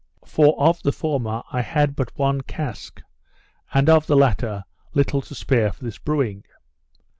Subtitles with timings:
[0.25, 3.03] For of the former I had but one cask,
[3.71, 4.63] and of the latter
[4.95, 6.43] little to spare for this brewing.